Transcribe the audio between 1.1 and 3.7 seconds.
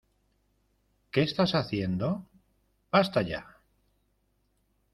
¿Qué estás haciendo?¡ basta ya!